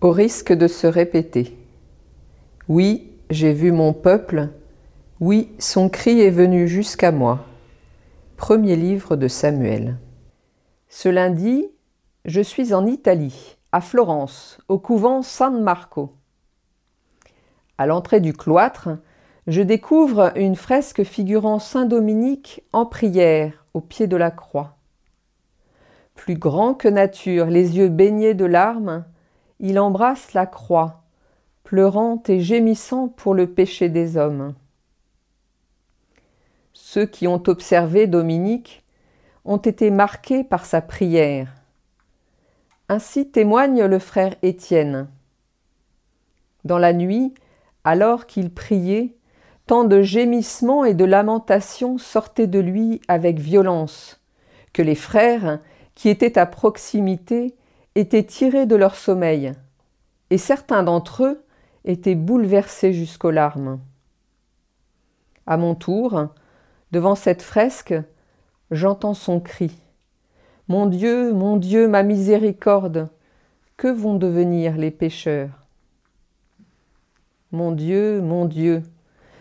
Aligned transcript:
Au 0.00 0.12
risque 0.12 0.52
de 0.52 0.68
se 0.68 0.86
répéter. 0.86 1.58
Oui, 2.68 3.10
j'ai 3.30 3.52
vu 3.52 3.72
mon 3.72 3.92
peuple, 3.92 4.50
oui, 5.18 5.50
son 5.58 5.88
cri 5.88 6.20
est 6.20 6.30
venu 6.30 6.68
jusqu'à 6.68 7.10
moi. 7.10 7.40
Premier 8.36 8.76
livre 8.76 9.16
de 9.16 9.26
Samuel. 9.26 9.96
Ce 10.88 11.08
lundi, 11.08 11.66
je 12.24 12.40
suis 12.40 12.74
en 12.74 12.86
Italie, 12.86 13.56
à 13.72 13.80
Florence, 13.80 14.60
au 14.68 14.78
couvent 14.78 15.22
San 15.22 15.60
Marco. 15.64 16.14
À 17.76 17.86
l'entrée 17.86 18.20
du 18.20 18.34
cloître, 18.34 18.90
je 19.48 19.62
découvre 19.62 20.30
une 20.36 20.54
fresque 20.54 21.02
figurant 21.02 21.58
Saint 21.58 21.86
Dominique 21.86 22.62
en 22.72 22.86
prière 22.86 23.64
au 23.74 23.80
pied 23.80 24.06
de 24.06 24.16
la 24.16 24.30
croix. 24.30 24.76
Plus 26.14 26.36
grand 26.36 26.74
que 26.74 26.86
nature, 26.86 27.46
les 27.46 27.78
yeux 27.78 27.88
baignés 27.88 28.34
de 28.34 28.44
larmes, 28.44 29.04
il 29.60 29.78
embrasse 29.78 30.32
la 30.34 30.46
croix, 30.46 31.02
pleurant 31.64 32.22
et 32.28 32.40
gémissant 32.40 33.08
pour 33.08 33.34
le 33.34 33.46
péché 33.46 33.88
des 33.88 34.16
hommes. 34.16 34.54
Ceux 36.72 37.06
qui 37.06 37.26
ont 37.26 37.42
observé 37.46 38.06
Dominique 38.06 38.84
ont 39.44 39.56
été 39.58 39.90
marqués 39.90 40.44
par 40.44 40.64
sa 40.64 40.80
prière. 40.80 41.52
Ainsi 42.88 43.30
témoigne 43.30 43.84
le 43.84 43.98
frère 43.98 44.34
Étienne. 44.42 45.08
Dans 46.64 46.78
la 46.78 46.92
nuit, 46.92 47.34
alors 47.84 48.26
qu'il 48.26 48.50
priait, 48.50 49.16
tant 49.66 49.84
de 49.84 50.02
gémissements 50.02 50.84
et 50.84 50.94
de 50.94 51.04
lamentations 51.04 51.98
sortaient 51.98 52.46
de 52.46 52.58
lui 52.58 53.00
avec 53.08 53.38
violence, 53.38 54.20
que 54.72 54.80
les 54.80 54.94
frères, 54.94 55.60
qui 55.94 56.08
étaient 56.08 56.38
à 56.38 56.46
proximité, 56.46 57.54
étaient 57.98 58.22
tirés 58.22 58.66
de 58.66 58.76
leur 58.76 58.94
sommeil, 58.94 59.54
et 60.30 60.38
certains 60.38 60.84
d'entre 60.84 61.24
eux 61.24 61.44
étaient 61.84 62.14
bouleversés 62.14 62.92
jusqu'aux 62.92 63.32
larmes. 63.32 63.80
À 65.48 65.56
mon 65.56 65.74
tour, 65.74 66.28
devant 66.92 67.16
cette 67.16 67.42
fresque, 67.42 67.94
j'entends 68.70 69.14
son 69.14 69.40
cri. 69.40 69.76
Mon 70.68 70.86
Dieu, 70.86 71.32
mon 71.32 71.56
Dieu, 71.56 71.88
ma 71.88 72.04
miséricorde, 72.04 73.08
que 73.76 73.88
vont 73.88 74.14
devenir 74.14 74.76
les 74.76 74.92
pécheurs? 74.92 75.66
Mon 77.50 77.72
Dieu, 77.72 78.20
mon 78.20 78.44
Dieu, 78.44 78.84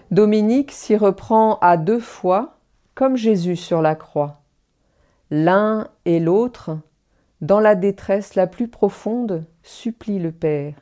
Dominique 0.10 0.72
s'y 0.72 0.98
reprend 0.98 1.60
à 1.60 1.78
deux 1.78 2.00
fois, 2.00 2.58
comme 2.96 3.18
Jésus 3.18 3.56
sur 3.56 3.84
la 3.84 3.94
croix. 3.94 4.42
L'un 5.30 5.90
et 6.06 6.20
l'autre 6.20 6.80
dans 7.42 7.60
la 7.60 7.76
détresse 7.76 8.36
la 8.36 8.48
plus 8.48 8.68
profonde, 8.68 9.46
supplie 9.62 10.20
le 10.20 10.32
Père. 10.32 10.74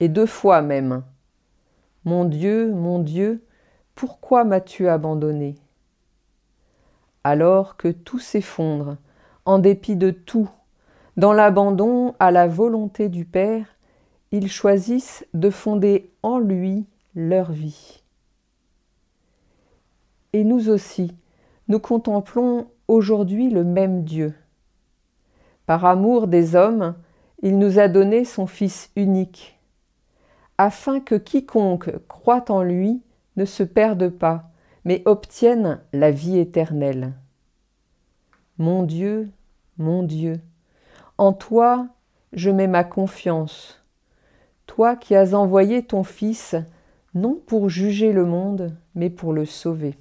Et 0.00 0.08
deux 0.08 0.26
fois 0.26 0.62
même. 0.62 1.02
Mon 2.04 2.24
Dieu, 2.24 2.72
mon 2.72 2.98
Dieu, 2.98 3.44
pourquoi 3.94 4.44
m'as-tu 4.44 4.88
abandonné? 4.88 5.56
Alors 7.22 7.76
que 7.76 7.88
tout 7.88 8.18
s'effondre, 8.18 8.96
en 9.44 9.58
dépit 9.58 9.96
de 9.96 10.10
tout, 10.10 10.50
dans 11.16 11.32
l'abandon 11.32 12.14
à 12.18 12.30
la 12.30 12.48
volonté 12.48 13.08
du 13.08 13.24
Père, 13.24 13.66
ils 14.32 14.50
choisissent 14.50 15.26
de 15.34 15.50
fonder 15.50 16.10
en 16.22 16.38
lui 16.38 16.86
leur 17.14 17.52
vie. 17.52 18.02
Et 20.32 20.44
nous 20.44 20.70
aussi, 20.70 21.14
nous 21.68 21.78
contemplons 21.78 22.68
aujourd'hui 22.88 23.50
le 23.50 23.64
même 23.64 24.02
Dieu 24.02 24.34
par 25.66 25.84
amour 25.84 26.26
des 26.26 26.54
hommes, 26.56 26.94
il 27.42 27.58
nous 27.58 27.78
a 27.78 27.88
donné 27.88 28.24
son 28.24 28.46
Fils 28.46 28.90
unique, 28.96 29.58
afin 30.58 31.00
que 31.00 31.14
quiconque 31.14 31.90
croit 32.08 32.50
en 32.50 32.62
lui 32.62 33.02
ne 33.36 33.44
se 33.44 33.62
perde 33.62 34.08
pas, 34.08 34.50
mais 34.84 35.02
obtienne 35.04 35.80
la 35.92 36.10
vie 36.10 36.38
éternelle. 36.38 37.12
Mon 38.58 38.82
Dieu, 38.82 39.30
mon 39.78 40.02
Dieu, 40.02 40.40
en 41.18 41.32
toi 41.32 41.88
je 42.32 42.50
mets 42.50 42.66
ma 42.66 42.84
confiance, 42.84 43.82
toi 44.66 44.96
qui 44.96 45.14
as 45.14 45.34
envoyé 45.34 45.82
ton 45.82 46.02
Fils, 46.02 46.56
non 47.14 47.34
pour 47.46 47.68
juger 47.68 48.12
le 48.12 48.24
monde, 48.24 48.74
mais 48.94 49.10
pour 49.10 49.32
le 49.32 49.44
sauver. 49.44 49.98